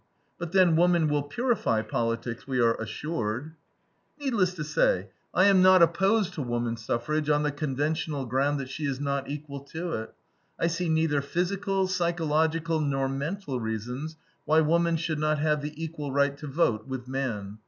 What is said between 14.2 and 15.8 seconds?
why woman should not have the